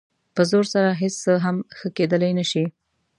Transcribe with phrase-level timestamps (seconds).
[0.35, 2.63] په زور سره هېڅ څه هم ښه کېدلی نه شي.